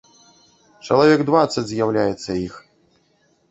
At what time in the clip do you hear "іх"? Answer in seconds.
2.47-2.53